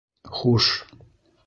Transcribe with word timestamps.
—Хуш!.. 0.35 0.65